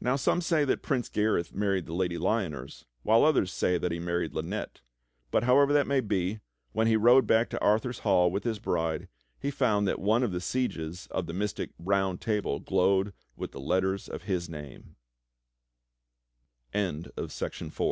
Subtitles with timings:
[0.00, 4.00] Now some say that Prince Gareth married the Lady Lyoners, while others say that he
[4.00, 4.80] married Lynette,
[5.30, 6.40] but however that may be,
[6.72, 9.06] when he rode back to Arthur's hall with his bride,
[9.38, 13.60] he found that one of the sieges of the mystic Round Table glowed with the
[13.60, 14.96] letters of his name.
[16.72, 17.28] GLOSSARY 8 1.
[17.28, 17.80] Boon, a gift.